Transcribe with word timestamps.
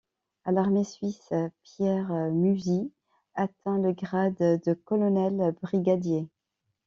À 0.45 0.51
l'Armée 0.51 0.83
suisse, 0.83 1.31
Pierre 1.61 2.09
Musy 2.31 2.91
atteint 3.35 3.77
le 3.77 3.91
grade 3.93 4.33
de 4.35 4.73
colonel 4.73 5.53
brigadier. 5.61 6.27